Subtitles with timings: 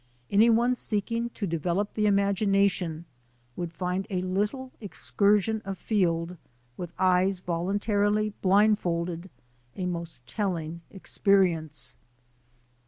[0.31, 3.05] Any one seeking to develop the imagination
[3.55, 6.37] would find a little excursion afield,
[6.75, 9.29] with eyes voluntarily blind folded,
[9.75, 11.97] a most telling experience.